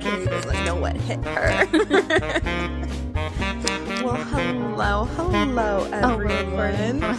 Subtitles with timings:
[0.00, 1.66] Carrie doesn't know what hit her.
[4.04, 7.02] well, hello, hello, Oh, everyone.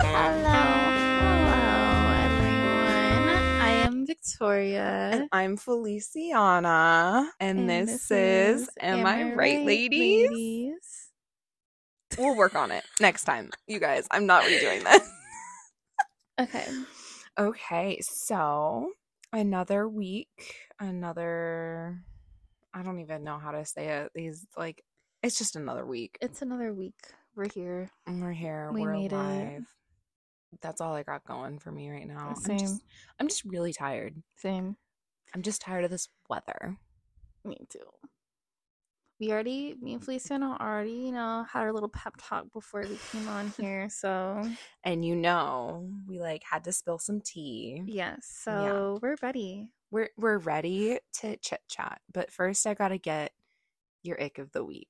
[0.00, 0.62] Hello.
[1.50, 3.28] Hello, everyone.
[3.60, 5.10] I am Victoria.
[5.12, 10.30] and I'm Feliciana, and, this, is Am I Right, ladies?
[10.30, 11.10] ladies?
[12.18, 14.06] We'll work on it next time, you guys.
[14.10, 15.08] I'm not redoing this.
[16.40, 16.66] Okay.
[17.38, 18.90] Okay, so
[19.32, 21.98] another week, another.
[22.72, 24.10] I don't even know how to say it.
[24.14, 24.82] These like,
[25.22, 26.18] it's just another week.
[26.20, 26.94] It's another week.
[27.36, 27.90] We're here.
[28.06, 28.70] And We're here.
[28.72, 29.16] We we're made it.
[29.16, 29.66] alive.
[30.60, 32.28] That's all I got going for me right now.
[32.30, 32.58] I'm Same.
[32.58, 32.82] just,
[33.18, 34.14] I'm just really tired.
[34.36, 34.76] Same.
[35.34, 36.76] I'm just tired of this weather.
[37.44, 37.80] Me too.
[39.20, 42.98] We already, me and Feliciana already, you know, had our little pep talk before we
[43.12, 43.88] came on here.
[43.88, 44.48] So,
[44.84, 47.82] And you know, we like had to spill some tea.
[47.86, 48.18] yes.
[48.42, 49.70] So, we're ready.
[49.94, 53.30] We're we're ready to chit chat, but first I gotta get
[54.02, 54.88] your ick of the week.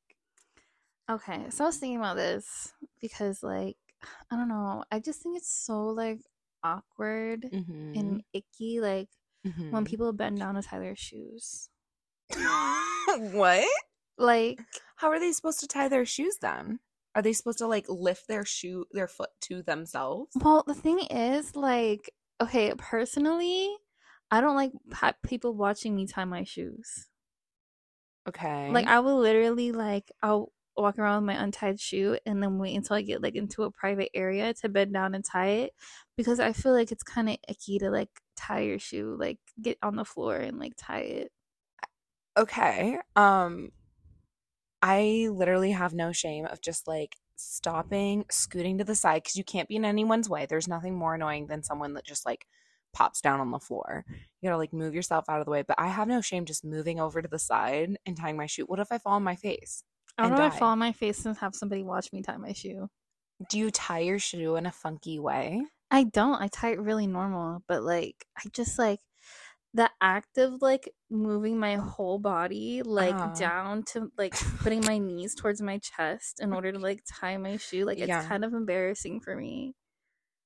[1.10, 3.76] Okay, so I was thinking about this because, like,
[4.30, 4.82] I don't know.
[4.90, 6.20] I just think it's so like
[6.62, 7.92] awkward Mm-hmm.
[7.98, 9.08] and icky, like
[9.46, 9.72] Mm.
[9.72, 11.68] when people bend down to tie their shoes.
[13.32, 13.68] what?
[14.16, 14.58] Like,
[14.96, 16.80] How are they supposed to tie their shoes then?
[17.14, 20.32] Are they supposed to like lift their shoe their foot to themselves?
[20.42, 23.76] well, the thing is, like, okay, personally,
[24.30, 24.72] I don't like
[25.22, 27.08] people watching me tie my shoes.
[28.28, 28.70] Okay.
[28.70, 32.74] Like, I will literally like I'll walk around with my untied shoe and then wait
[32.74, 35.72] until I get like into a private area to bend down and tie it
[36.16, 39.78] because I feel like it's kind of icky to like tie your shoe, like get
[39.82, 41.32] on the floor and like tie it.
[42.36, 42.98] okay.
[43.16, 43.70] Um
[44.82, 49.44] I literally have no shame of just like stopping, scooting to the side because you
[49.44, 50.46] can't be in anyone's way.
[50.46, 52.46] There's nothing more annoying than someone that just like
[52.94, 54.04] pops down on the floor.
[54.08, 55.62] You gotta like move yourself out of the way.
[55.62, 58.64] But I have no shame just moving over to the side and tying my shoe.
[58.64, 59.84] What if I fall on my face?
[60.18, 60.44] I know.
[60.44, 62.88] I fall on my face and have somebody watch me tie my shoe.
[63.48, 65.64] Do you tie your shoe in a funky way?
[65.90, 66.40] I don't.
[66.42, 69.00] I tie it really normal, but like I just like
[69.74, 73.34] the act of like moving my whole body like Uh-huh.
[73.34, 77.56] down to like putting my knees towards my chest in order to like tie my
[77.58, 77.84] shoe.
[77.86, 78.22] Like it's Yeah.
[78.26, 79.74] kind of embarrassing for me.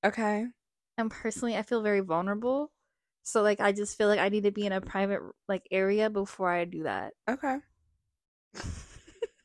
[0.04, 0.46] Okay.
[0.98, 2.72] And personally, I feel very vulnerable.
[3.22, 6.10] So like I just feel like I need to be in a private like area
[6.10, 7.14] before I do that.
[7.28, 7.58] Okay.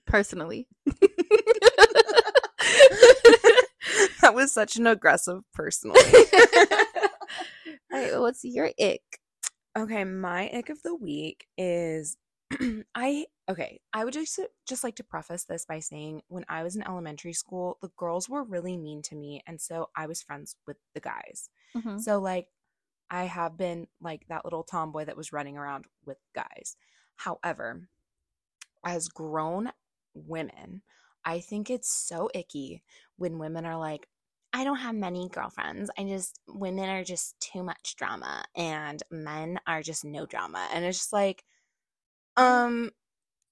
[0.07, 0.67] Personally.
[4.21, 5.99] that was such an aggressive personally.
[7.91, 9.03] All right, what's your ick?
[9.77, 12.17] Okay, my ick of the week is
[12.95, 16.75] I okay, I would just just like to preface this by saying when I was
[16.75, 20.55] in elementary school, the girls were really mean to me and so I was friends
[20.67, 21.49] with the guys.
[21.75, 21.99] Mhm.
[22.01, 22.47] So like
[23.09, 26.77] I have been like that little tomboy that was running around with guys.
[27.15, 27.87] However,
[28.85, 29.71] as grown
[30.13, 30.81] women,
[31.25, 32.83] I think it's so icky
[33.17, 34.07] when women are like,
[34.51, 35.89] I don't have many girlfriends.
[35.97, 40.67] I just, women are just too much drama and men are just no drama.
[40.73, 41.43] And it's just like,
[42.38, 42.91] um,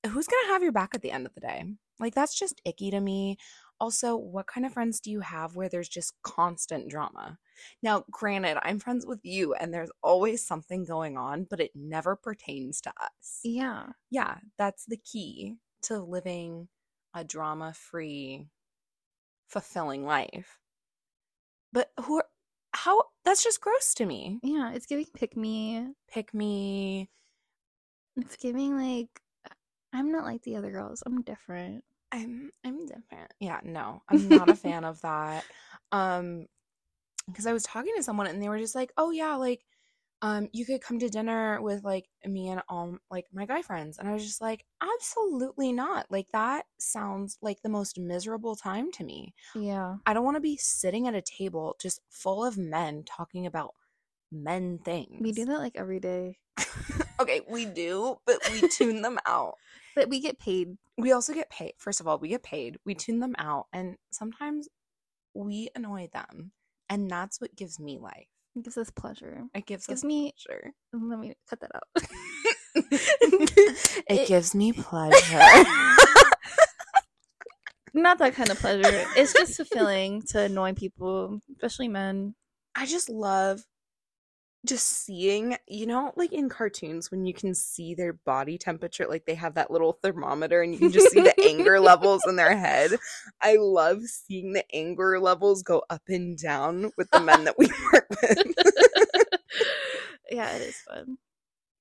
[0.07, 1.63] who's to have your back at the end of the day?
[1.99, 3.37] Like, that's just icky to me.
[3.79, 7.37] Also, what kind of friends do you have where there's just constant drama?
[7.81, 12.15] Now, granted, I'm friends with you and there's always something going on, but it never
[12.15, 13.39] pertains to us.
[13.43, 13.87] Yeah.
[14.09, 16.67] Yeah, that's the key to living
[17.13, 18.47] a drama free,
[19.47, 20.59] fulfilling life.
[21.73, 22.27] But who are,
[22.73, 24.39] how, that's just gross to me.
[24.43, 25.87] Yeah, it's giving pick me.
[26.07, 27.09] Pick me.
[28.17, 29.21] It's giving like
[29.93, 31.03] I'm not like the other girls.
[31.05, 31.83] I'm different.
[32.11, 33.33] I'm I'm different.
[33.39, 35.43] Yeah, no, I'm not a fan of that.
[35.91, 36.47] Um,
[37.27, 39.63] because I was talking to someone and they were just like, "Oh yeah, like,
[40.21, 43.97] um, you could come to dinner with like me and all like my guy friends,"
[43.97, 46.07] and I was just like, "Absolutely not!
[46.09, 49.33] Like that sounds like the most miserable time to me.
[49.55, 49.97] Yeah.
[50.05, 53.75] I don't want to be sitting at a table just full of men talking about
[54.31, 55.21] men things.
[55.21, 56.39] We do that like every day.
[57.21, 59.53] okay, we do, but we tune them out.
[59.93, 60.77] But we get paid.
[60.97, 61.73] we also get paid.
[61.77, 62.77] First of all, we get paid.
[62.85, 64.69] We tune them out, and sometimes
[65.33, 66.53] we annoy them,
[66.89, 68.27] and that's what gives me life.
[68.55, 69.43] It gives us pleasure.
[69.53, 70.71] It gives Gives us me pleasure.
[70.93, 71.83] let me cut that out.
[72.75, 75.39] it, It- gives me pleasure.
[77.93, 79.05] not that kind of pleasure.
[79.17, 82.35] It's just fulfilling to annoy people, especially men.
[82.75, 83.61] I just love
[84.65, 89.25] just seeing, you know, like in cartoons when you can see their body temperature, like
[89.25, 92.55] they have that little thermometer and you can just see the anger levels in their
[92.55, 92.91] head.
[93.41, 97.67] I love seeing the anger levels go up and down with the men that we
[97.93, 98.53] work with.
[100.29, 101.17] yeah, it is fun.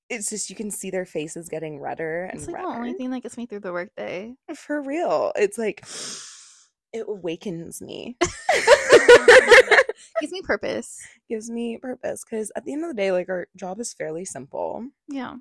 [0.09, 2.67] it's just you can see their faces getting redder and It's like redder.
[2.69, 4.33] the only thing that gets me through the workday.
[4.55, 5.31] For real.
[5.35, 5.85] It's like
[6.93, 8.17] it awakens me.
[10.21, 10.99] Gives me purpose.
[11.29, 14.25] Gives me purpose because at the end of the day, like our job is fairly
[14.25, 14.87] simple.
[15.07, 15.35] Yeah.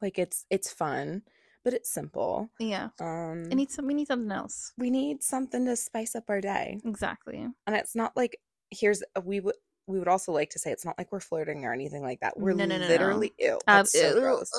[0.00, 1.22] Like it's it's fun,
[1.64, 2.50] but it's simple.
[2.58, 2.88] Yeah.
[3.00, 4.72] Um I need some we need something else.
[4.78, 6.80] we need something to spice up our day.
[6.84, 7.46] Exactly.
[7.66, 8.38] And it's not like
[8.70, 9.54] here's we would
[9.86, 12.38] we would also like to say it's not like we're flirting or anything like that.
[12.38, 12.88] We're No, no, no, no.
[12.88, 13.34] literally.
[13.46, 14.20] Uh, That's so ew.
[14.20, 14.50] gross.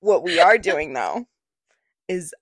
[0.00, 1.26] What we are doing though
[2.08, 2.32] is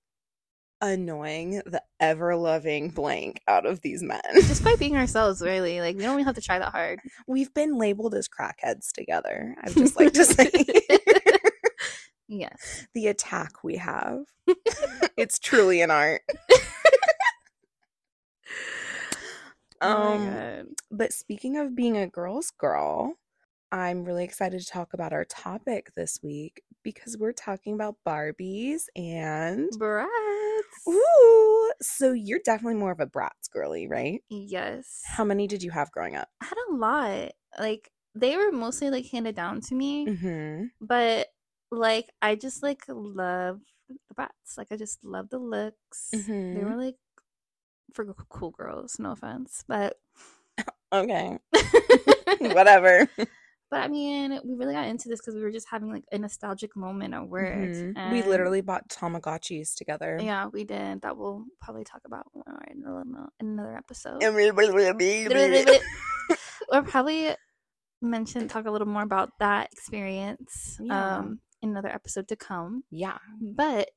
[0.85, 4.21] annoying the ever loving blank out of these men.
[4.35, 5.81] Just by being ourselves, really.
[5.81, 7.01] Like we don't even have to try that hard.
[7.27, 9.57] We've been labeled as crackheads together.
[9.63, 10.51] I'd just like to say
[12.29, 12.87] yes.
[12.95, 14.21] the attack we have.
[15.17, 16.23] it's truly an art.
[19.81, 20.67] Oh um God.
[20.91, 23.15] But speaking of being a girl's girl,
[23.71, 28.85] I'm really excited to talk about our topic this week because we're talking about Barbies
[28.97, 29.69] and.
[30.89, 34.23] Ooh, so you're definitely more of a Bratz girly, right?
[34.29, 35.03] Yes.
[35.07, 36.29] How many did you have growing up?
[36.41, 37.33] I had a lot.
[37.59, 40.65] Like they were mostly like handed down to me, Mm-hmm.
[40.81, 41.29] but
[41.71, 43.61] like I just like love
[44.09, 44.57] the Bratz.
[44.59, 46.11] Like I just love the looks.
[46.11, 46.65] They Mhm.
[46.65, 46.97] were like
[47.93, 48.99] for cool girls.
[48.99, 49.99] No offense, but
[50.93, 51.39] Okay,
[52.41, 53.09] whatever.
[53.75, 56.19] But I mean, we really got into this because we were just having like a
[56.19, 57.55] nostalgic moment at work.
[57.57, 58.13] Mhm.
[58.13, 60.19] We literally bought Tamagotchis together.
[60.23, 61.03] yeah, we did.
[61.03, 62.27] That we'll probably talk about
[62.71, 64.23] in another- in another episode.
[66.73, 67.35] or probably
[68.01, 71.17] mention talk a little more about that experience Yeah.
[71.19, 73.19] um in another episode to come Yeah.
[73.41, 73.91] but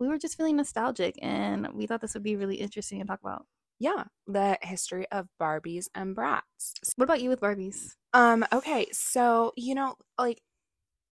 [0.00, 3.20] we were just feeling nostalgic and we thought this would be really interesting to talk
[3.20, 3.46] about
[3.80, 4.04] Yeah.
[4.26, 6.72] The history of Barbies and Bratz.
[6.96, 10.40] what about you with barbies Um, okay, so you know, like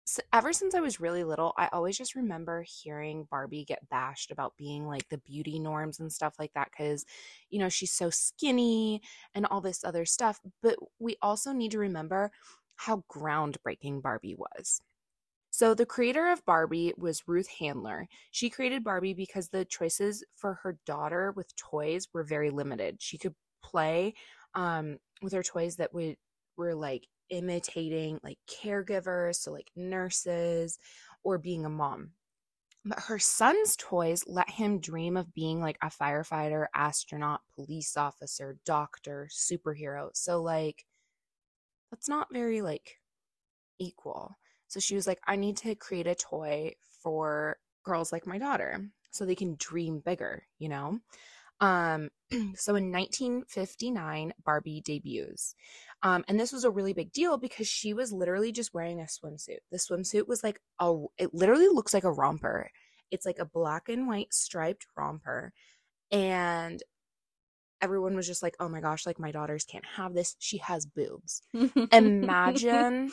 [0.09, 4.31] s ever since I was really little, I always just remember hearing Barbie get bashed
[4.33, 7.05] about being like the beauty norms and stuff like that cuz
[7.51, 9.03] you know, she's so skinny
[9.35, 12.33] and all this other stuff, but we also need to remember
[12.77, 14.83] how groundbreaking Barbie was.
[15.59, 18.07] So the creator of Barbie was Ruth Handler.
[18.31, 22.99] She created Barbie because the choices for her daughter with toys were very limited.
[23.03, 24.15] She could play
[24.55, 26.15] um with her toys that would
[26.57, 30.79] were like imitating like caregivers, so like nurses
[31.25, 32.13] or being a mom.
[32.85, 38.59] But her son's toys let him dream of being like a firefighter, astronaut, police officer,
[38.65, 40.11] doctor, superhero.
[40.15, 40.85] So like
[41.91, 43.01] that's not very like
[43.81, 44.37] equal.
[44.69, 48.89] So she was like, I need to create a toy for girls like my daughter
[49.11, 51.01] so they can dream bigger, you know?
[51.61, 52.11] Um,
[52.55, 55.55] so in 1959, Barbie debuts.
[56.03, 59.05] Um, and this was a really big deal because she was literally just wearing a
[59.05, 59.59] swimsuit.
[59.71, 62.71] The swimsuit was like a, it literally looks like a romper.
[63.11, 65.53] It's like a black and white striped romper.
[66.13, 66.83] And
[67.81, 70.37] everyone was just like, oh my gosh, like my daughters can't have this.
[70.39, 71.43] She has boobs.
[71.93, 73.11] Imagine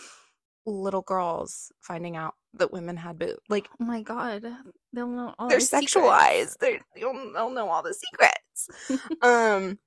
[0.66, 3.40] little girls finding out that women had boobs.
[3.50, 4.46] Like oh my god
[4.94, 6.58] they'll know all they're sexualized.
[6.60, 8.70] They're, they'll, they'll know all the secrets.
[9.22, 9.80] um,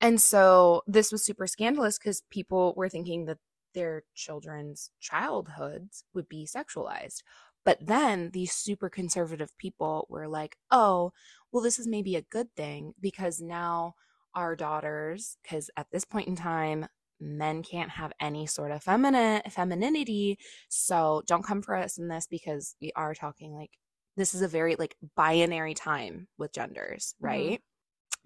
[0.00, 3.38] and so this was super scandalous because people were thinking that
[3.74, 7.22] their children's childhoods would be sexualized.
[7.64, 11.12] But then these super conservative people were like, oh,
[11.50, 13.94] well, this is maybe a good thing because now
[14.34, 16.86] our daughters, because at this point in time,
[17.24, 20.38] men can't have any sort of feminine femininity.
[20.68, 23.70] So don't come for us in this because we are talking like
[24.16, 27.26] this is a very like binary time with genders, Mhm.
[27.26, 27.62] right?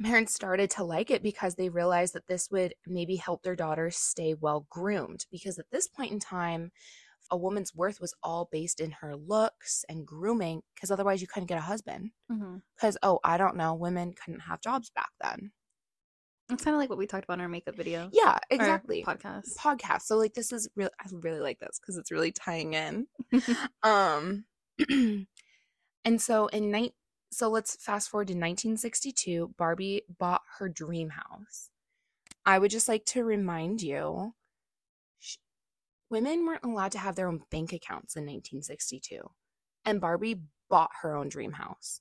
[0.02, 3.96] Parents started to like it because they realized that this would maybe help their daughters
[3.96, 5.26] stay well groomed.
[5.30, 6.70] Because at this point in time,
[7.30, 11.46] a woman's worth was all based in her looks and grooming, because otherwise you couldn't
[11.48, 12.10] get a husband.
[12.76, 15.52] Because, oh, I don't know, women couldn't have jobs back then.
[16.50, 19.04] It's kind of like what we talked about in our makeup video Yeah, exactly.
[19.06, 20.02] podcast podcast.
[20.02, 23.06] So like this is real I really like this because it's really tying in.
[23.82, 24.44] um
[26.04, 26.92] and so in night
[27.30, 31.68] so let's fast forward to 1962, Barbie bought her dream house.
[32.46, 34.32] I would just like to remind you
[35.18, 35.36] sh-
[36.08, 39.20] women weren't allowed to have their own bank accounts in 1962.
[39.84, 40.40] And Barbie
[40.70, 42.00] bought her own dream house.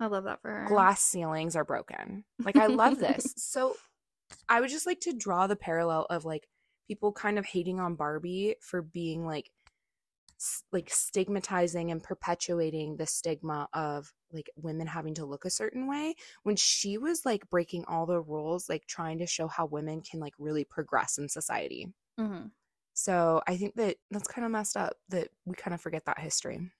[0.00, 2.24] I love that for her Glass ceilings are broken.
[2.44, 3.32] Like I love this.
[3.36, 3.74] so
[4.48, 6.48] I would just like to draw the parallel of like
[6.86, 9.50] people kind of hating on Barbie for being like
[10.38, 15.86] s- like stigmatizing and perpetuating the stigma of like women having to look a certain
[15.88, 20.00] way when she was like breaking all the rules like trying to show how women
[20.02, 21.88] can like really progress in society.
[22.18, 22.50] Mhm.
[22.94, 26.18] So I think that that's kind of messed up that we kind of forget that
[26.18, 26.70] history.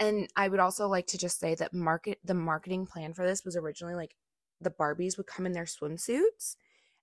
[0.00, 3.44] And I would also like to just say that market the marketing plan for this
[3.44, 4.16] was originally like
[4.60, 6.56] the Barbies would come in their swimsuits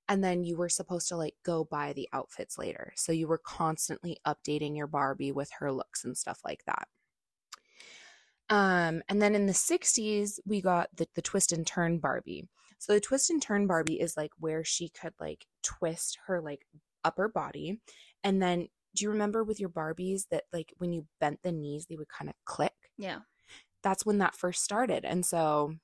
[0.09, 2.93] and then you were supposed to like go buy the outfits later.
[2.95, 6.87] So you were constantly updating your Barbie with her looks and stuff like that.
[8.49, 12.47] Um, and then in the 60s, we got the, the twist and turn Barbie.
[12.79, 16.65] So the twist and turn Barbie is like where she could like twist her like
[17.03, 17.81] upper body.
[18.23, 21.85] And then do you remember with your Barbies that like when you bent the knees,
[21.85, 22.73] they would kind of click?
[22.97, 23.19] Yeah.
[23.83, 25.05] That's when that first started.
[25.05, 25.75] And so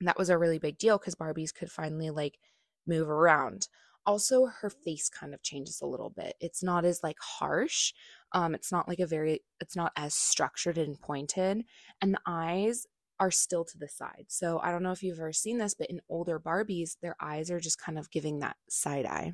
[0.00, 2.38] that was a really big deal because Barbies could finally like
[2.86, 3.68] move around.
[4.06, 6.34] Also, her face kind of changes a little bit.
[6.38, 7.94] It's not as like harsh.
[8.32, 11.64] Um, it's not like a very, it's not as structured and pointed.
[12.02, 12.86] And the eyes
[13.18, 14.26] are still to the side.
[14.28, 17.50] So I don't know if you've ever seen this, but in older Barbies, their eyes
[17.50, 19.32] are just kind of giving that side eye,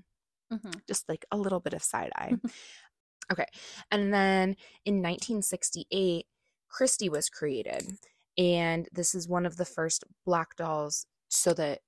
[0.52, 0.70] Mm-hmm.
[0.86, 2.34] just like a little bit of side eye.
[3.32, 3.46] okay.
[3.90, 6.26] And then in 1968,
[6.70, 7.98] Christie was created.
[8.38, 11.80] And this is one of the first black dolls so that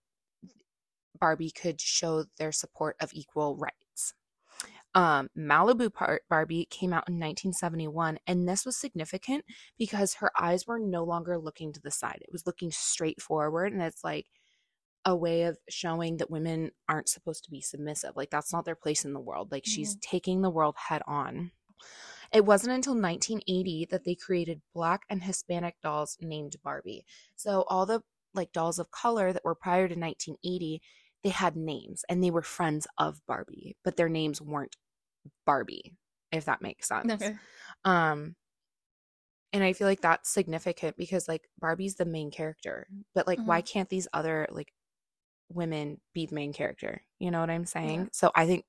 [1.18, 4.14] Barbie could show their support of equal rights.
[4.94, 5.90] Um, Malibu
[6.28, 9.44] Barbie came out in 1971, and this was significant
[9.78, 12.18] because her eyes were no longer looking to the side.
[12.20, 14.26] It was looking straight forward, and it's like
[15.04, 18.12] a way of showing that women aren't supposed to be submissive.
[18.16, 19.50] Like, that's not their place in the world.
[19.50, 21.52] Like, she's taking the world head on.
[22.32, 27.04] It wasn't until 1980 that they created black and Hispanic dolls named Barbie.
[27.36, 28.02] So, all the
[28.34, 30.80] like dolls of color that were prior to 1980
[31.22, 34.76] they had names and they were friends of Barbie, but their names weren't
[35.46, 35.94] Barbie,
[36.32, 37.12] if that makes sense.
[37.12, 37.34] Okay.
[37.84, 38.34] Um
[39.52, 43.60] and I feel like that's significant because like Barbie's the main character, but like why
[43.60, 44.72] can't these other like
[45.50, 47.02] women be the main character?
[47.18, 48.00] You know what I'm saying?
[48.00, 48.08] Yeah.
[48.12, 48.64] So I think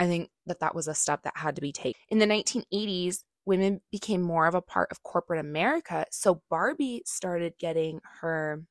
[0.00, 2.00] I think that that was a step that had to be taken.
[2.08, 7.52] In the 1980s, women became more of a part of corporate America, so Barbie started
[7.58, 8.64] getting her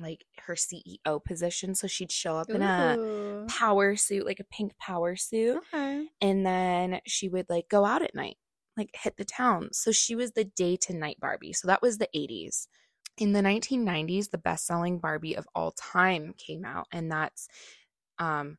[0.00, 1.74] like her CEO position.
[1.76, 2.96] So she'd show up in a
[3.48, 6.08] power suit, like a pink power suit, Okay.
[6.20, 8.36] and then she would like go out at night,
[8.76, 9.68] like hit the town.
[9.72, 11.52] So she was the day to night Barbie.
[11.52, 12.66] So that was the 80s.
[13.18, 17.46] In the 1990s, the best selling Barbie of all time came out, and that's
[18.18, 18.56] um,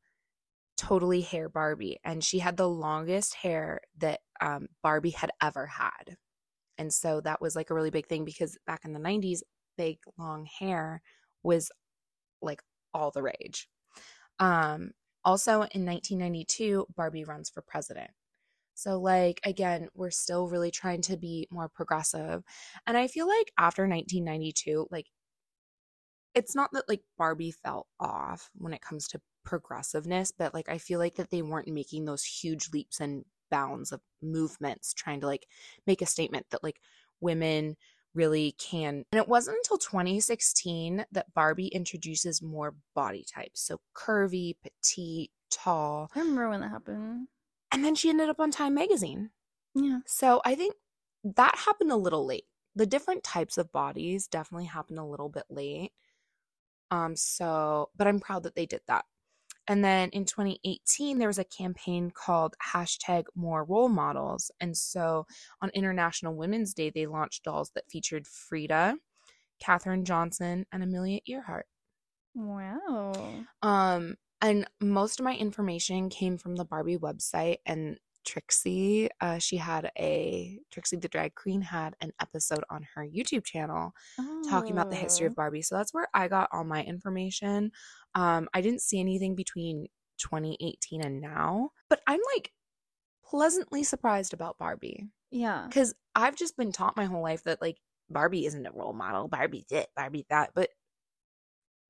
[0.84, 1.98] Totally Hair Barbie.
[2.04, 6.18] And she had the longest hair that um, Barbie had ever had.
[6.78, 9.40] And so that was like a really big thing because back in the 90s,
[9.78, 11.02] big long hair
[11.42, 11.72] was
[12.42, 12.62] like
[12.94, 13.70] all the rage.
[14.40, 14.92] Um,
[15.24, 18.12] also in 1992, Barbie runs for president.
[18.76, 22.44] So, like, again, we're still really trying to be more progressive.
[22.86, 25.06] And I feel like after 1992, like,
[26.34, 30.78] it's not that like Barbie fell off when it comes to progressiveness, but like, I
[30.78, 35.28] feel like that they weren't making those huge leaps and bounds of movements trying to
[35.28, 35.48] like
[35.86, 36.80] make a statement that like
[37.22, 37.76] women
[38.16, 39.06] really can.
[39.12, 43.62] And it wasn't until 2016 that Barbie introduces more body types.
[43.62, 46.10] So curvy, petite, tall.
[46.16, 47.28] I remember when that happened.
[47.72, 49.32] And then she ended up on Time magazine.
[49.76, 50.00] Yeah.
[50.06, 50.76] So I think
[51.24, 52.46] that happened a little late.
[52.76, 55.92] The different types of bodies definitely happened a little bit late.
[56.92, 59.06] Um so but I'm proud that they did that.
[59.68, 64.52] And then in 2018, there was a campaign called hashtag more role models.
[64.60, 65.26] And so
[65.62, 68.96] on International Women's Day, they launched dolls that featured Frida,
[69.60, 71.68] Katherine Johnson, and Amelia Earhart.
[72.36, 73.14] Wow.
[73.62, 79.10] Um, and most of my information came from the Barbie website and Trixie.
[79.22, 83.94] Uh, she had a Trixie the drag queen had an episode on her YouTube channel
[84.50, 85.36] talking about the history of Oh.
[85.36, 85.62] Barbie.
[85.62, 87.72] So that's where I got all my information.
[88.16, 89.88] Um, I didn't see anything between
[90.20, 92.52] 2018 and now, but I'm like
[93.26, 95.66] pleasantly surprised about Barbie Yeah.
[95.68, 97.78] because I've just been taught my whole life that like
[98.10, 100.70] Barbie isn't a role model, Barbie did Barbie that, but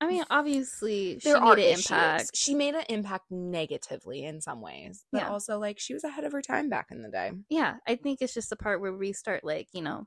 [0.00, 1.86] I mean, obviously, she there made are an issues.
[1.86, 2.30] impact.
[2.34, 5.30] She made an impact negatively in some ways, but Yeah.
[5.30, 7.32] also like she was ahead of her time back in the day.
[7.48, 10.06] Yeah, I think it's just the part where we start, like, you know,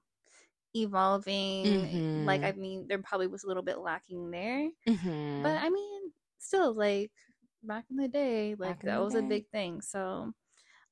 [0.75, 2.25] evolving.
[2.25, 4.69] Like, I mean, there probably was a little bit lacking there.
[4.87, 5.43] Mm-hmm.
[5.43, 7.11] But I mean, still, like,
[7.63, 9.81] back in the day, like, that was a big thing.
[9.81, 10.33] So,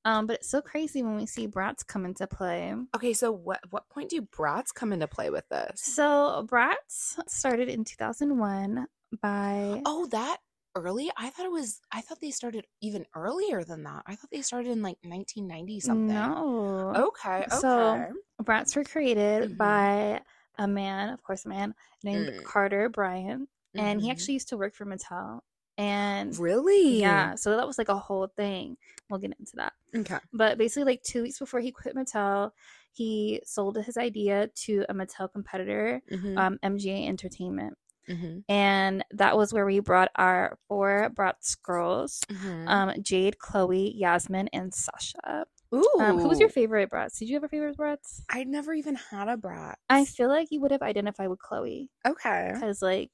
[0.05, 2.73] um, but it's so crazy when we see Bratz come into play.
[2.95, 5.81] okay, so what what point do Bratz come into play with this?
[5.81, 8.87] So, Bratz started in 2001
[9.21, 9.81] by.
[9.85, 10.37] Oh, that
[10.75, 11.11] early?
[11.17, 11.79] I thought it was.
[11.91, 14.03] I thought they started even earlier than that.
[14.05, 16.07] I thought they started in like 1990 something.
[16.15, 16.91] No.
[16.95, 17.39] Okay.
[17.45, 17.47] Okay.
[17.59, 18.11] So,
[18.43, 19.57] Bratz were created Mhm.
[19.57, 20.21] by
[20.57, 22.43] a man, of course, a man named Mm.
[22.45, 24.11] Carter Bryant, and he Mhm.
[24.11, 25.41] actually used to work for Mattel.
[25.77, 26.99] And Really?
[26.99, 28.77] yeah, so that was like a whole thing.
[29.09, 29.73] We'll get into that.
[29.95, 30.17] Okay.
[30.33, 32.51] But basically, like two weeks before he quit Mattel,
[32.93, 37.77] he sold his idea to a Mattel competitor, Mhm, um, MGA Entertainment.
[38.07, 42.67] mhm, And that was where we brought our four Bratz girls mhm.
[42.69, 45.45] um, Jade, Chloe, Yasmin, and Sasha.
[45.73, 45.89] Ooh.
[45.99, 47.17] Um, who was your favorite Bratz?
[47.19, 48.21] Did you have a favorite Bratz?
[48.29, 49.77] I'd never even had a brat.
[49.89, 52.51] I feel like you would have identified with Chloe Okay.
[52.53, 53.09] because, like,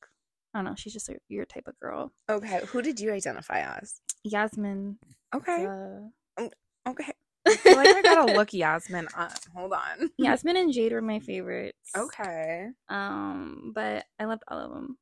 [0.53, 2.11] I don't know, she's just a, your type of girl.
[2.29, 2.59] Okay.
[2.67, 4.01] Who did you identify as?
[4.23, 4.97] Yasmin.
[5.33, 5.65] Okay.
[5.65, 6.47] uh,
[6.87, 7.13] Okay.
[7.47, 9.33] I feel like I gotta look Yasmin up.
[9.55, 10.09] Hold on.
[10.17, 11.89] Yasmin and Jade were my favorites.
[11.95, 12.67] Okay.
[12.89, 14.97] Um, but I loved all of them.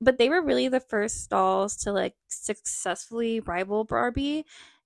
[0.00, 4.44] but they were really the first dolls to like successfully rival Barbie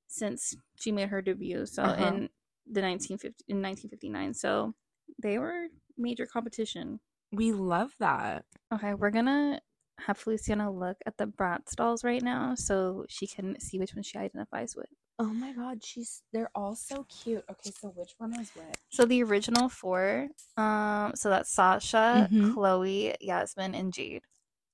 [0.08, 1.66] since she made her debut.
[1.66, 1.94] So Uh-huh.
[2.06, 2.28] in
[2.66, 4.34] the 1950 in 1959.
[4.34, 4.74] So
[5.22, 6.98] they were major competition.
[7.34, 8.44] We love that.
[8.72, 9.60] Okay, we're gonna
[10.00, 14.02] have Feliciana look at the Bratz dolls right now so she can see which one
[14.02, 14.88] she identifies with.
[15.18, 17.44] Oh my god, she's they're all so cute.
[17.50, 18.74] Okay, so which one is which?
[18.90, 22.52] So the original four, um, so that's Sasha, Mhm.
[22.52, 24.22] Chloe, Yasmin, and Jade.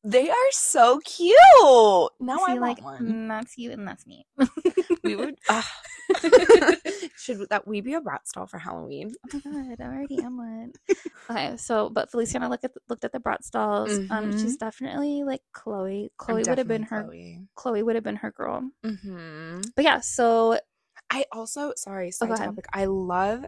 [0.02, 1.36] They are so cute.
[2.20, 3.06] Now I want like one.
[3.06, 4.26] mm, that's you and that's me.
[5.04, 5.36] We would.
[5.48, 5.64] ugh.
[7.16, 9.12] Should that we be a Bratz doll for Halloween?
[9.32, 10.72] Oh my god, I already am one.
[11.30, 13.98] okay, so but Feliciana look at the, looked at the Bratz dolls.
[14.10, 16.10] Um, she's definitely like Chloe.
[16.16, 17.08] Chloe would have been her.
[17.54, 17.82] Chloe.
[17.82, 18.70] would have been her girl.
[18.84, 19.60] Mm-hmm.
[19.76, 20.58] But yeah, so
[21.10, 22.46] I also sorry, side go ahead.
[22.46, 22.66] topic.
[22.72, 23.44] I love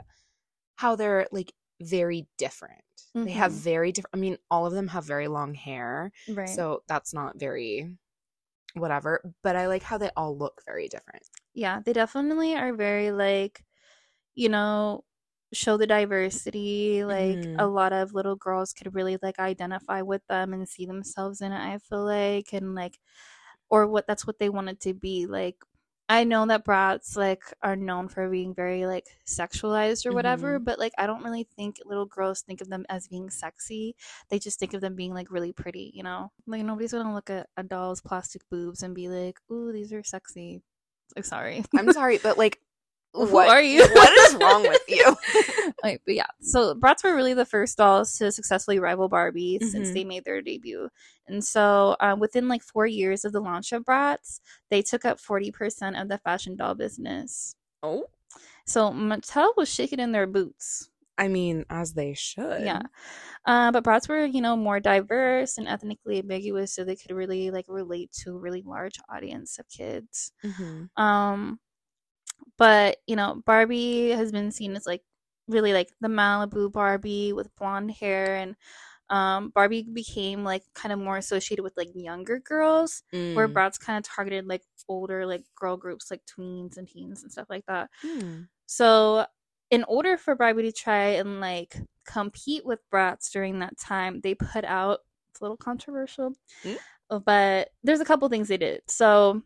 [0.76, 2.84] how they're like very different.
[3.24, 3.52] They have Mhm.
[3.52, 4.14] very different.
[4.14, 6.66] I mean, all of them have very long hair, right.
[6.66, 7.96] so that's not very
[8.74, 9.34] whatever.
[9.42, 11.24] But I like how they all look very different.
[11.54, 13.64] yeah, they definitely are very like,
[14.34, 15.04] you know,
[15.54, 17.04] show the diversity.
[17.04, 17.56] Like Mhm.
[17.58, 21.52] a lot of little girls could really like identify with them and see themselves in
[21.52, 21.60] it.
[21.60, 23.00] I feel like and like,
[23.70, 25.26] or what that's what they wanted to be.
[25.26, 25.58] Like,
[26.12, 30.64] I know that Bratz like are known for being very like sexualized or whatever, mm-hmm.
[30.64, 33.96] but like I don't really think little girls think of them as being sexy.
[34.28, 36.30] They just think of them being like really pretty, you know.
[36.46, 40.02] Like nobody's gonna look at a doll's plastic boobs and be like, "Ooh, these are
[40.02, 40.60] sexy."
[41.16, 41.64] Like, sorry.
[41.74, 42.60] I'm sorry, but like,
[43.14, 43.80] Who what are you?
[43.92, 45.16] what is wrong with you?
[45.82, 49.90] Like, but yeah, so Bratz were really the first dolls to successfully rival Barbie since
[49.90, 49.94] Mhm.
[49.94, 50.88] they made their debut.
[51.26, 54.38] And so, uh, within like four years of the launch of Bratz,
[54.70, 57.56] they took up 40% of the fashion doll business.
[57.82, 58.04] Oh,
[58.64, 60.88] So, Mattel was shaking in their boots.
[61.18, 62.62] I mean, as they should.
[62.62, 62.82] Yeah.
[63.44, 67.50] Uh, but Bratz were, you know, more diverse and ethnically ambiguous, so they could really
[67.50, 70.32] like relate to a really large audience of kids.
[70.42, 71.58] hmm Um,
[72.58, 75.02] but you know, Barbie has been seen as like
[75.48, 78.56] really like the Malibu Barbie with blonde hair, and
[79.10, 83.52] um, Barbie became like kind of more associated with like younger girls, where Mm.
[83.52, 87.48] Bratz kind of targeted like older like girl groups like tweens and teens and stuff
[87.50, 87.90] like that.
[88.00, 88.42] Hmm.
[88.66, 89.26] So,
[89.70, 94.34] in order for Barbie to try and like compete with Bratz during that time, they
[94.34, 96.34] put out it's a little controversial,
[96.64, 96.78] Mm.
[97.24, 98.82] but there's a couple things they did.
[98.88, 99.42] So,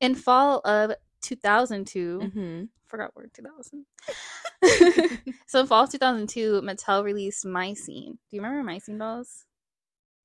[0.00, 0.92] in fall of
[1.24, 2.68] 2002, Mhm.
[2.86, 3.86] forgot word 2000.
[5.46, 8.12] so in fall 2002, Mattel released My Scene.
[8.30, 9.46] Do you remember My Scene dolls?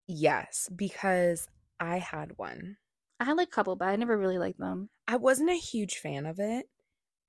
[0.07, 1.47] Yes, because
[1.79, 2.77] I had one.
[3.19, 4.89] I had like a couple, but I never really liked them.
[5.07, 6.67] I wasn't a huge fan of it.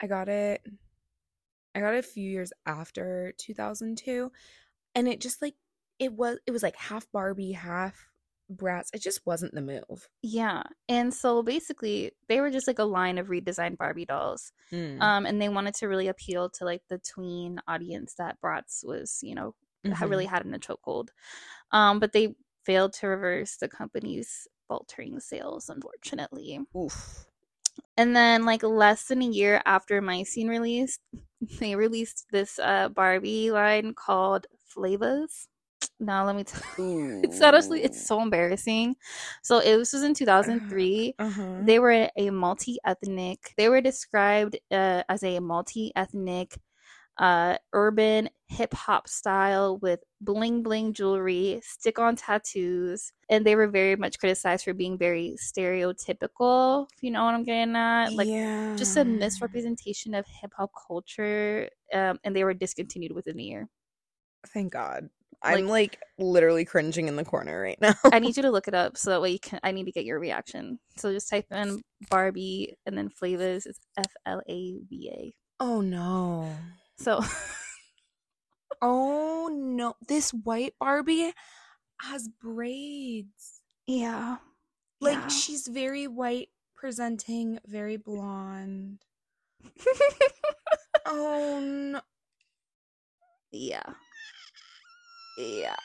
[0.01, 0.63] I got it
[1.75, 4.33] I got it a few years after 2002
[4.95, 5.55] and it just like
[5.99, 8.09] it was it was like half Barbie, half
[8.51, 8.89] Bratz.
[8.93, 10.09] It just wasn't the move.
[10.23, 10.63] Yeah.
[10.89, 14.53] And so basically, they were just like a line of redesigned Barbie dolls.
[14.73, 15.01] Mm.
[15.01, 19.21] Um, and they wanted to really appeal to like the tween audience that Bratz was,
[19.23, 20.11] you know, Mhm.
[20.11, 21.09] really had in a chokehold.
[21.73, 22.35] Um, but they
[22.65, 26.61] failed to reverse the company's faltering sales, unfortunately.
[26.77, 27.27] Oof.
[27.97, 31.01] And then, like less than a year after My Scene released,
[31.61, 35.49] they released this uh Barbie line called Flavas.
[36.01, 38.97] Now let me tell you it's honestly it's so embarrassing.
[39.43, 41.15] So it was, was in 2003.
[41.19, 41.43] uh-huh.
[41.63, 43.53] They were a multi-ethnic.
[43.57, 46.59] They were described uh, as a multi-ethnic,
[47.19, 53.95] uh, urban hip hop style with bling bling jewelry, stick-on tattoos, and they were very
[53.95, 56.87] much criticized for being very stereotypical.
[56.95, 58.75] If you know what I'm getting at, like yeah.
[58.77, 61.69] just a misrepresentation of hip hop culture.
[61.93, 63.69] Um, and they were discontinued within the year.
[64.47, 65.11] Thank God.
[65.43, 67.95] I'm like literally cringing in the corner right now.
[68.05, 69.61] I need you to look it up so that way you can.
[69.63, 70.79] I need to get your reaction.
[70.97, 73.67] So just type in Barbie and then Flavas.
[73.67, 75.35] It's F L A V A.
[75.61, 76.51] Oh no.
[76.99, 77.21] So
[78.83, 79.95] Oh no.
[80.09, 81.33] This white Barbie
[82.03, 83.61] has braids.
[83.87, 84.37] Yeah.
[85.01, 85.29] Like Yeah.
[85.29, 88.99] she's very white presenting, very blonde.
[91.07, 92.01] Oh no.
[93.53, 93.83] yeah.
[95.41, 95.77] Yeah.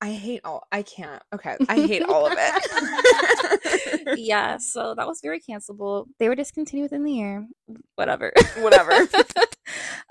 [0.00, 1.22] I hate all I can't.
[1.32, 1.56] Okay.
[1.68, 4.08] I hate all of it.
[4.18, 6.06] yeah, so that was very cancelable.
[6.18, 7.46] They were discontinued within the year.
[7.94, 8.32] Whatever.
[8.58, 8.92] Whatever.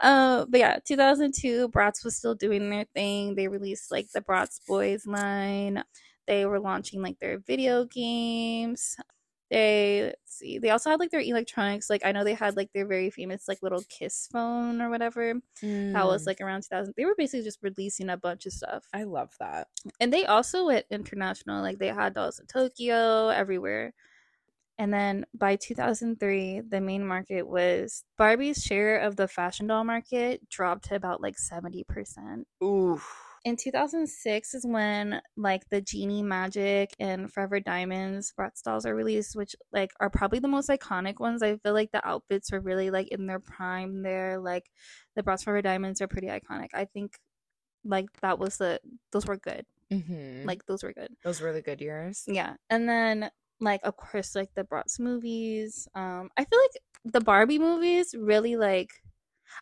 [0.01, 3.35] uh, but yeah, 2002, Bratz was still doing their thing.
[3.35, 5.83] They released like the Bratz Boys line.
[6.25, 8.95] They were launching like their video games.
[9.53, 10.57] They let's see.
[10.57, 11.89] They also had like their electronics.
[11.89, 15.35] Like I know they had like their very famous like little Kiss phone or whatever.
[15.93, 16.95] That was Mm, like around 2000.
[16.97, 18.85] They were basically just releasing a bunch of stuff.
[18.93, 19.67] I love that.
[19.99, 21.61] And they also went international.
[21.61, 23.93] Like they had dolls in Tokyo, everywhere.
[24.79, 30.49] And then by 2003, the main market was Barbie's share of the fashion doll market
[30.49, 32.45] dropped to about like 70%.
[32.63, 33.01] Ooh.
[33.45, 39.35] In 2006 is when like the Genie Magic and Forever Diamonds Bratz dolls are released,
[39.35, 41.43] which like are probably the most iconic ones.
[41.43, 44.39] I feel like the outfits were really like in their prime there.
[44.39, 44.69] Like
[45.15, 46.69] the Bratz Forever Diamonds are pretty iconic.
[46.73, 47.17] I think
[47.83, 48.79] like that was the
[49.11, 49.65] those were good.
[49.91, 50.47] Mm-hmm.
[50.47, 51.09] Like those were good.
[51.23, 52.23] those were the good years.
[52.27, 52.53] Yeah.
[52.69, 53.29] And then
[53.59, 55.87] like of course like the Bratz movies.
[55.95, 59.02] Um I feel like the Barbie movies really like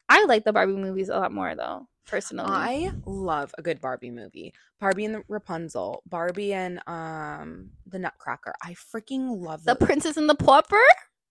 [0.09, 2.51] I like the Barbie movies a lot more though, personally.
[2.51, 4.53] I love a good Barbie movie.
[4.79, 8.53] Barbie and the Rapunzel, Barbie and um the Nutcracker.
[8.63, 9.85] I freaking love the those.
[9.85, 10.83] Princess and the Pauper?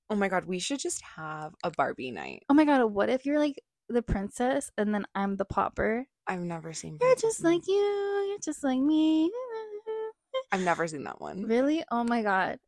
[0.09, 2.45] Oh my god, we should just have a Barbie night.
[2.49, 6.07] Oh my god, what if you're like the princess and then I'm the pauper?
[6.27, 6.99] I've never seen.
[7.01, 9.31] You're just like you, you're just like me.
[10.53, 11.43] I've never seen that one.
[11.43, 11.85] Really?
[11.91, 12.59] Oh my god.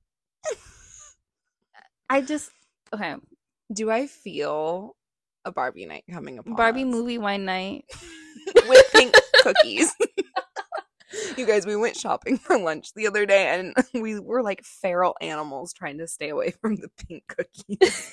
[2.11, 2.51] I just
[2.93, 3.15] okay.
[3.73, 4.97] Do I feel
[5.45, 6.47] a Barbie night coming up.
[6.47, 6.89] Barbie us?
[6.89, 7.85] movie wine night.
[8.69, 9.95] with pink cookies.
[11.37, 15.15] you guys, we went shopping for lunch the other day and we were like feral
[15.21, 18.13] animals trying to stay away from the pink cookies.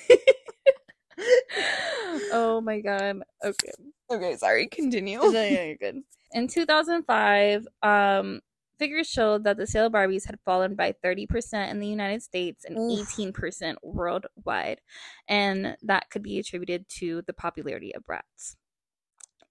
[2.32, 3.22] oh my god.
[3.44, 3.72] Okay.
[4.10, 5.18] okay, sorry, continue.
[5.18, 6.02] No, no, you're good.
[6.32, 8.40] In 2005, um,
[8.80, 12.64] figures showed that the sale of Barbies had fallen by 30% in the United States
[12.64, 13.08] and Oof.
[13.08, 14.80] 18% worldwide.
[15.28, 18.56] And that could be attributed to the popularity of Bratz.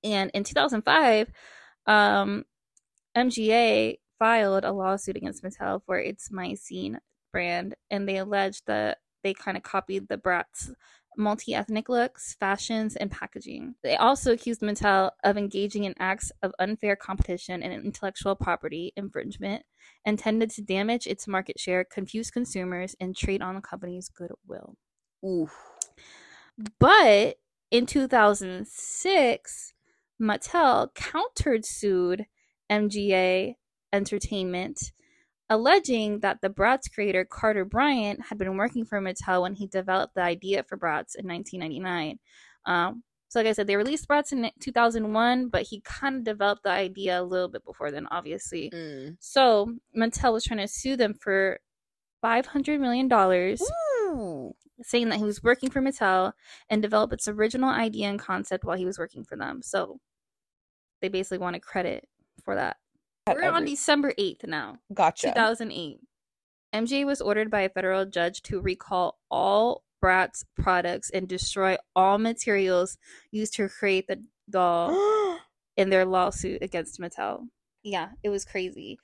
[0.04, 1.32] And in 2005,
[1.86, 2.44] um,
[3.16, 7.00] MGA filed a lawsuit against Mattel for its My Scene
[7.32, 10.72] brand, and they alleged that they kind of copied the Bratz
[11.18, 13.76] multi ethnic looks, fashions, and packaging.
[13.84, 19.64] They also accused Mattel of engaging in acts of unfair competition and intellectual property infringement
[20.06, 24.76] intended to damage its market share, confuse consumers, and trade on the company's goodwill.
[25.26, 25.50] Ooh.
[26.80, 27.38] But
[27.72, 29.74] in 2006,
[30.22, 32.26] Mattel countered sued
[32.72, 33.56] MGA
[33.92, 34.92] Entertainment,
[35.50, 40.16] alleging that the Bratz creator Carter Bryant had been working for Mattel when he developed
[40.16, 42.20] the idea for Bratz in 1999.
[42.66, 46.64] Um, so, like I said, they released Bratz in 2001, but he kind of developed
[46.64, 48.72] the idea a little bit before then, obviously.
[48.72, 49.18] Mm.
[49.20, 51.60] So, Mattel was trying to sue them for
[52.24, 54.56] $500 million Ooh.
[54.82, 56.34] saying that he was working for Mattel
[56.70, 59.62] and developed its original idea and concept while he was working for them.
[59.62, 60.00] So
[61.02, 62.08] they basically wanted credit
[62.44, 62.78] for that.
[63.36, 65.28] We're on December 8th now, Gotcha.
[65.28, 66.00] 2008.
[66.74, 72.18] MGA was ordered by a federal judge to recall all Bratz products and destroy all
[72.18, 72.98] materials
[73.32, 75.40] used to create the doll
[75.78, 77.48] in their lawsuit against Mattel.
[77.84, 79.00] Yeah, it was crazy.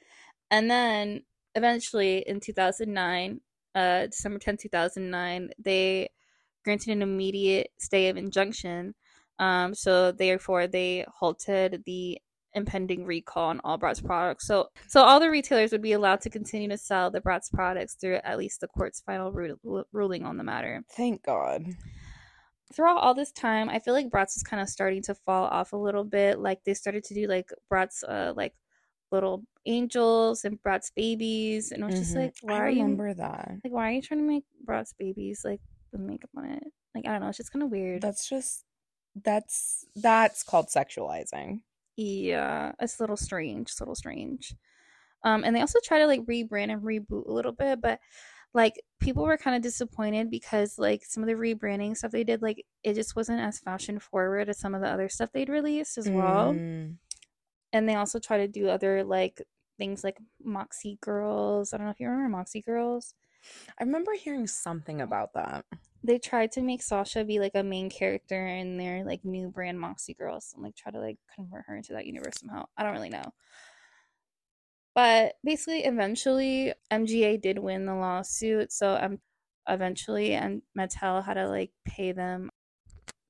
[0.51, 1.23] And then
[1.55, 3.41] eventually in 2009,
[3.73, 6.09] uh, December 10, 2009, they
[6.63, 8.95] granted an immediate stay of injunction.
[9.39, 12.19] Um, so therefore, they halted the
[12.55, 14.47] impending recall on all Bratz products.
[14.47, 17.95] So, so all the retailers would be allowed to continue to sell the Bratz products
[17.95, 21.65] through at least the court's final ru- ruling on the matter Thank God.
[22.73, 25.73] throughout all this time, I feel like Bratz was kind of starting to fall off
[25.73, 26.39] a little bit.
[26.39, 28.53] Like they started to do like Bratz, uh, like
[29.11, 32.21] little angels and Bratz babies, and I was just Mhm.
[32.23, 33.51] like, why I are you that.
[33.63, 36.63] like, why are you trying to make Bratz babies like with makeup on it?
[36.95, 38.01] Like I don't know, it's just kind of weird.
[38.01, 38.65] That's just
[39.23, 41.61] that's that's called sexualizing.
[41.95, 43.69] Yeah, it's a little strange.
[43.69, 44.55] It's a little strange.
[45.23, 47.99] Um, and they also try to like rebrand and reboot a little bit, but
[48.53, 52.41] like people were kind of disappointed because like some of the rebranding stuff they did,
[52.41, 55.97] like it just wasn't as fashion forward as some of the other stuff they'd released
[55.97, 56.53] as well.
[56.53, 56.95] Mm.
[57.73, 59.41] And they also try to do other like
[59.77, 61.73] things like Moxie Girls.
[61.73, 63.13] I don't know if you remember Moxie Girls.
[63.79, 65.65] I remember hearing something about that.
[66.05, 69.79] They tried to make Sasha be like a main character in their like new brand
[69.79, 72.65] Moxie Girls and like try to like convert her into that universe somehow.
[72.77, 73.33] I don't really know.
[74.93, 78.71] But basically, eventually, MGA did win the lawsuit.
[78.71, 79.19] So um,
[79.67, 82.49] eventually, and Mattel had to like pay them.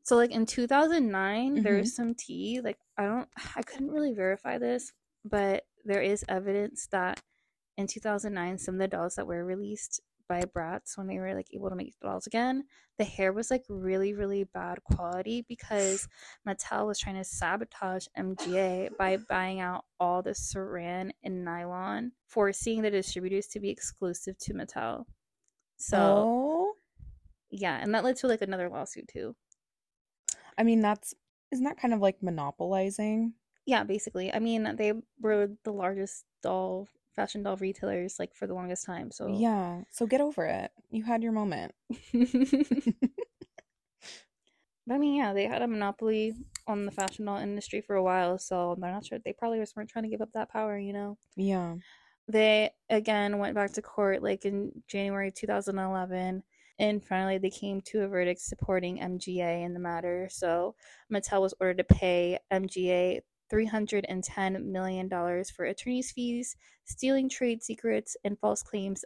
[0.04, 1.64] So like in 2009, Mhm.
[1.64, 2.62] there's some tea.
[2.62, 7.22] Like I don't, I couldn't really verify this, but there is evidence that
[7.78, 11.48] in 2009, some of the dolls that were released by Bratz when they were like
[11.54, 12.64] able to make dolls again,
[12.98, 16.08] the hair was like really, really bad quality because
[16.48, 22.82] Mattel was trying to sabotage MGA by buying out all the saran and nylon, forcing
[22.82, 25.06] the distributors to be exclusive to Mattel.
[25.78, 26.74] So oh,
[27.50, 29.36] yeah, and that led to like another lawsuit too.
[30.58, 31.14] I mean that's
[31.52, 33.34] isn't that kind of like monopolizing?
[33.66, 34.34] Yeah, basically.
[34.34, 39.12] I mean, they were the largest doll fashion doll retailers like for the longest time.
[39.12, 39.82] So Yeah.
[39.92, 40.72] So get over it.
[40.92, 41.74] You had your moment.
[44.88, 46.36] But I mean, yeah, they had a monopoly
[46.68, 49.20] on the fashion doll industry for a while, so they're not sure.
[49.24, 51.18] They probably just weren't trying to give up that power, you know.
[51.36, 51.76] Yeah.
[52.28, 56.44] They again went back to court like in January 2011,
[56.78, 60.28] and finally they came to a verdict supporting MGA in the matter.
[60.32, 60.76] So
[61.12, 66.56] Mattel was ordered to pay MGA 310 million dollars for attorney's fees,
[66.86, 69.04] stealing trade secrets, and false claims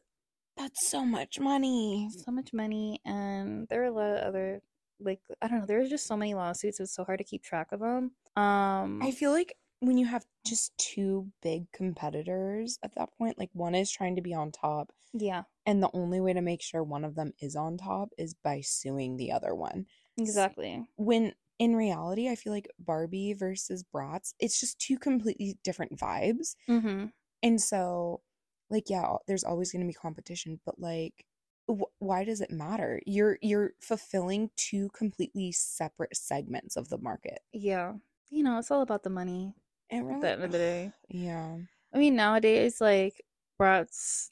[0.58, 2.10] That's so much money.
[2.26, 4.62] so much money and there are a lot of other
[5.00, 7.68] like i don't know there's just so many lawsuits it's so hard to keep track
[7.72, 13.10] of them um I feel like when you have just two big competitors at that
[13.18, 16.42] point, like one is trying to be on top, yeah and the only way to
[16.42, 19.86] make sure one of them is on top is by suing the other one.
[20.18, 25.98] exactly When in reality, I feel like Barbie versus Bratz, it's just two completely different
[25.98, 26.56] vibes.
[26.70, 27.08] mm-hmm
[27.44, 28.22] And so,
[28.70, 31.26] like, yeah, there's always going to be competition, but like,
[31.70, 33.02] wh- why does it matter?
[33.06, 37.40] You're you're fulfilling two completely separate segments of the market.
[37.54, 37.94] yeah
[38.32, 39.54] you know it's all about the money
[39.90, 41.58] And at the end of the day yeah,
[41.94, 43.26] i mean nowadays like
[43.60, 44.30] Bratz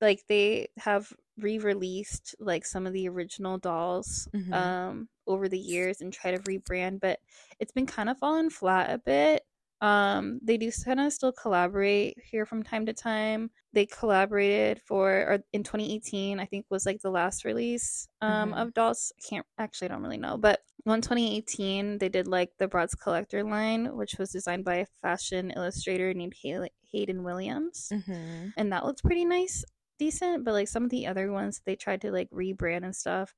[0.00, 4.52] like they have re-released like some of the original dolls Mhm.
[4.52, 7.18] um over the years and try to rebrand but
[7.60, 9.42] it's been kind of falling flat a bit.
[9.80, 13.50] Um they do kind of still collaborate here from time to time.
[13.72, 18.60] They collaborated for or in 2018 i think was like the last release um Mhm.
[18.62, 19.12] of dolls.
[19.18, 22.94] I can't actually I don't really know but in 2018 they did like the Bratz
[22.98, 27.90] collector line which was designed by a fashion illustrator named Hay- hayden williams.
[28.06, 29.64] Hmm and that looks pretty nice
[30.00, 33.36] decent but like some of the other ones they tried to like rebrand and stuff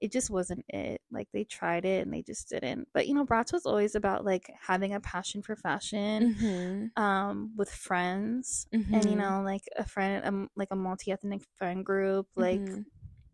[0.00, 2.88] it just wasn't it like they tried it and they just didn't.
[2.94, 7.52] But you know Bratz was always about like having a passion for fashion hmm um
[7.56, 12.70] with friends and you know like a friend um like a multi-ethnic friend group like
[12.70, 12.84] Mhm.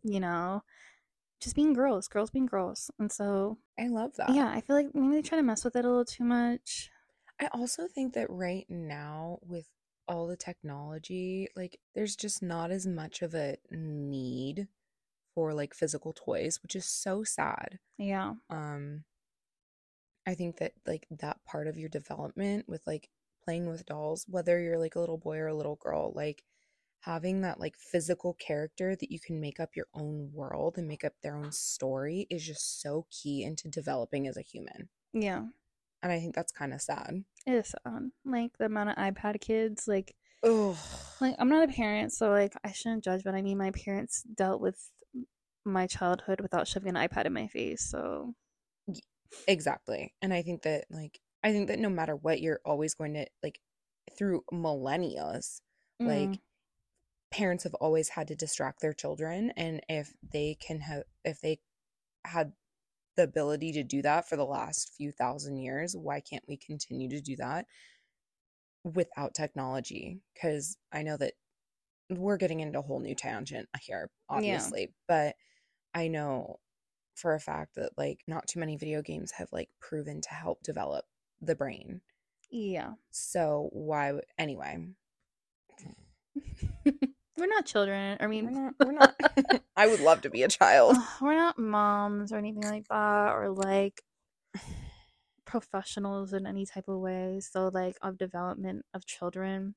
[0.04, 0.62] you know
[1.40, 2.90] just being girls girls being girls.
[2.98, 4.34] And so I love that.
[4.34, 6.90] yeah i feel like maybe they try to mess with it a little too much.
[7.40, 9.68] I also think that right now, with
[10.08, 14.68] all the technology, like there's just not as much of a need
[15.34, 17.78] for like physical toys, which is so sad.
[17.98, 19.04] yeah Um,
[20.26, 23.08] I think that like that part of your development with like
[23.44, 26.42] playing with dolls, whether you're like a little boy or a little girl, like
[27.00, 31.04] having that like physical character that you can make up your own world and make
[31.04, 34.88] up their own story is just so key into developing as a human.
[35.12, 35.44] yeah
[36.02, 37.24] And I think that's kind of sad.
[37.46, 40.76] it is sad like the amount of ipad kids like Oh,
[41.20, 44.22] like I'm not a parent, so like I shouldn't judge, but I mean my parents
[44.22, 44.90] dealt with
[45.64, 48.34] my childhood without shoving an iPad in my face, so
[49.46, 50.14] exactly.
[50.22, 53.26] And I think that like I think that no matter what, you're always going to
[53.42, 53.60] like
[54.16, 55.40] through millennia,
[56.04, 56.40] like Mm,
[57.32, 61.60] parents have always had to distract their children and if they can have if they
[62.24, 62.52] had
[63.18, 67.08] the ability to do that for the last few thousand years why can't we continue
[67.08, 67.66] to do that
[68.84, 70.20] without technology?
[70.32, 71.34] Because i know that
[72.08, 75.34] we're getting into a whole new tangent here obviously but
[75.94, 76.58] i know
[77.16, 80.62] for a fact that like not too many video games have like proven to help
[80.62, 81.04] develop
[81.42, 82.00] the brain.
[82.50, 82.92] Yeah.
[83.10, 84.78] so why anyway
[87.38, 88.18] we're not children.
[88.20, 89.14] I we're mean, not we're not
[89.76, 93.50] i would love to be a child we're not moms or anything like that, or
[93.50, 94.02] like
[95.44, 97.40] professionals in any type of way.
[97.40, 99.74] So like of development of children,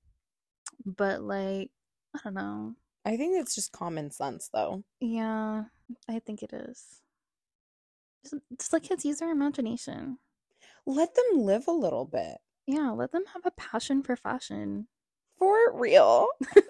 [0.86, 1.72] but like
[2.16, 2.76] I don't know.
[3.06, 4.84] I think it's just common sense, though.
[5.00, 5.64] Yeah,
[6.08, 7.02] I think it is.
[8.24, 10.20] Just, just let kids use their imagination.
[10.86, 12.38] Let them live a little bit.
[12.68, 14.88] Yeah, let them have a passion for fashion.
[15.40, 16.28] For real.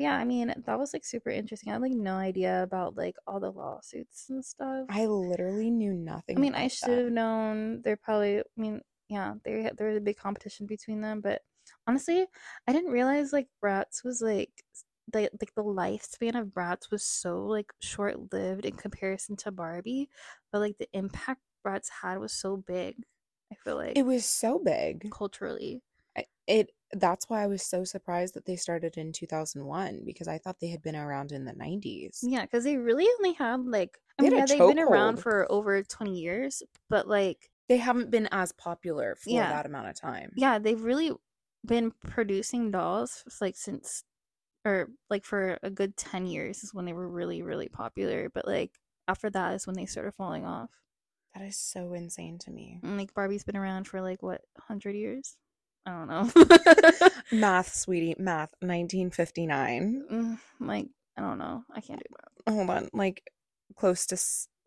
[0.00, 1.70] yeah, I mean, that was like super interesting.
[1.70, 4.86] I had like no idea about like all the lawsuits and stuff.
[4.88, 6.36] I literally knew nothing.
[6.38, 7.82] I mean, I should have known.
[7.82, 8.40] They're probably.
[8.40, 11.42] I mean, yeah, they had there was a big competition between them, but
[11.86, 12.26] Honestly,
[12.66, 14.50] I didn't realize like Bratz was like
[15.12, 20.08] the like the lifespan of Bratz was so like short lived in comparison to Barbie,
[20.52, 22.96] but like the impact Bratz had was so big.
[23.52, 25.10] I feel like It was so big.
[25.10, 25.82] culturally.
[26.50, 30.58] It that's why I was so surprised that they started in 2001 because I thought
[30.60, 32.20] they had been around in the 90s.
[32.22, 35.50] Yeah, because they really only had like I they mean, yeah, they've been around for
[35.50, 39.48] over twenty years, but like They haven't been as popular for Yeah.
[39.48, 40.32] that amount of time.
[40.36, 41.12] yeah, they've really
[41.64, 44.02] been producing dolls like since
[44.64, 48.46] or like for a good 10 years is when they were really really popular but
[48.46, 50.70] like after that is when they started falling off
[51.34, 52.78] That is so insane to me.
[52.82, 55.36] and like barbie's been around for like what 100 years
[55.86, 56.30] i don't know
[57.32, 58.50] Math, sweetie, math.
[58.60, 60.04] 1959.
[60.10, 62.14] Mm, like i don't know i can't do
[62.44, 63.22] that Hold on, like
[63.76, 64.16] close to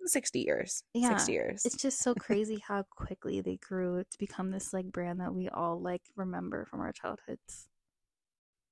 [0.06, 0.84] 60 years.
[0.93, 1.65] Yeah, 60 years.
[1.65, 5.49] it's just so crazy how quickly they grew to become this like brand that we
[5.49, 7.67] all like remember from our childhoods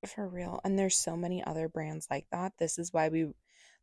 [0.06, 0.60] For real.
[0.64, 2.52] And there's so many other brands like that.
[2.58, 3.32] This is why we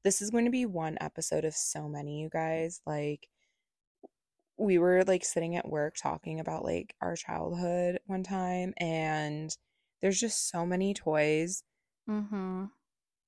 [0.04, 2.82] this is going to be one episode of so many, you guys.
[2.86, 3.28] Like
[4.60, 9.56] we were like sitting at work talking about like our childhood one time and
[10.02, 11.64] there's just so many toys
[12.10, 12.66] mm-hmm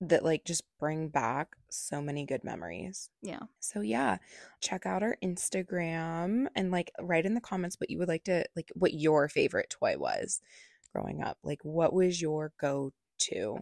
[0.02, 3.10] that like just bring back so many good memories.
[3.22, 4.18] yeah So yeah,
[4.60, 8.44] check out our Instagram and like write in the comments what you would like to
[8.56, 10.42] like what your favorite toy was
[10.92, 11.38] growing up.
[11.44, 13.60] Like what was your go-to?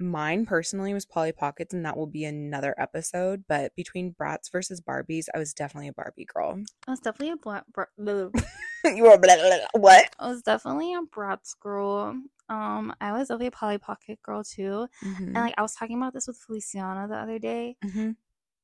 [0.00, 4.80] Mine personally was Polly Pockets and that will be another episode, but between Bratz versus
[4.80, 6.62] Barbies, I was definitely a Barbie girl.
[6.86, 9.80] i was definitely a black bra- you were blah, blah, blah.
[9.80, 10.08] what?
[10.20, 12.14] I was definitely a Bratz girl.
[12.48, 14.86] Um, I was definitely a Polly Pocket girl too.
[15.04, 15.18] Mhm.
[15.18, 17.76] And like I was talking about this with Feliciana the other day.
[17.84, 18.14] Mhm.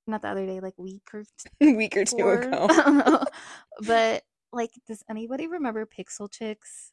[0.07, 1.25] Not the other day, like week or
[1.61, 2.67] A week or two ago.
[2.71, 3.25] I don't know.
[3.87, 6.93] But like, does anybody remember Pixel Chicks?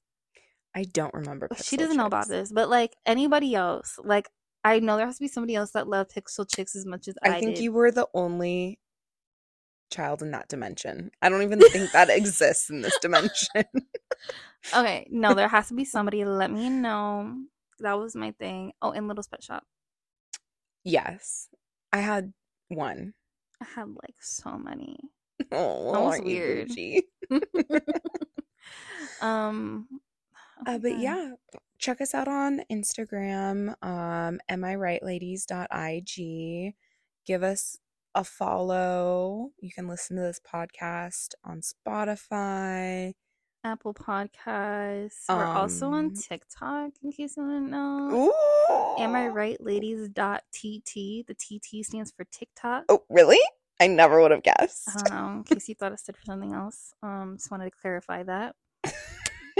[0.75, 1.49] I don't remember.
[1.61, 4.29] she doesn't know about this, but like anybody else, like
[4.63, 7.15] I know there has to be somebody else that loved Pixel Chicks as much as
[7.23, 7.63] I, I think did.
[7.63, 8.79] you were the only
[9.91, 11.11] child in that dimension.
[11.21, 13.63] I don't even think that exists in this dimension.
[14.75, 16.23] Okay, no, there has to be somebody.
[16.23, 17.35] Let me know.
[17.79, 18.73] That was my thing.
[18.79, 19.63] Oh, in Littlest Pet Shop.
[20.83, 21.47] yes.
[21.91, 22.31] I had
[22.69, 23.13] one.
[23.59, 24.99] I had like so many.
[25.51, 26.69] Oh, was aren't weird.
[29.21, 29.87] um
[30.67, 30.99] oh Uh, but God.
[31.01, 31.31] yeah,
[31.77, 36.75] check us out on Instagram, um, am I right ladies.ig.
[37.25, 37.77] Give us
[38.15, 39.51] a follow.
[39.59, 43.13] You can listen to this podcast on Spotify.
[43.63, 45.25] Apple Podcasts.
[45.29, 48.31] We're also on Um, TikTok in case you didn't know.
[48.33, 49.01] Ooh.
[49.01, 50.09] Am I right, ladies?
[50.09, 51.23] Dot TT.
[51.27, 52.85] The TT stands for TikTok.
[52.89, 53.39] Oh, really?
[53.79, 54.89] I never would have guessed.
[54.89, 56.93] I don't know, in case you thought it stood for something else.
[57.03, 58.55] Um, just wanted to clarify that.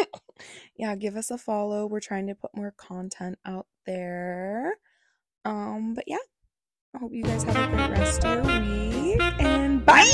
[0.76, 1.86] yeah, give us a follow.
[1.88, 4.76] We're trying to put more content out there.
[5.46, 6.18] Um, but yeah,
[6.96, 10.08] I hope you guys have a great rest of your week and bye.